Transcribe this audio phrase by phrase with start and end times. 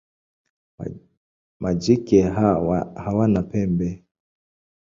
[1.61, 2.19] Majike
[3.03, 3.89] hawana pembe.